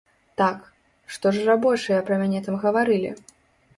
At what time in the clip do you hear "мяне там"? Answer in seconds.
2.23-2.59